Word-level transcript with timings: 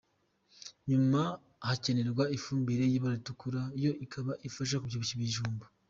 Nyuma 0.89 1.21
hakenerwa 1.67 2.23
ifumbire 2.37 2.83
y’ibara 2.91 3.17
ritukura, 3.19 3.61
yo 3.83 3.91
ikaba 4.05 4.31
ifasha 4.47 4.79
kubyibushya 4.81 5.15
ibijumba. 5.17 5.65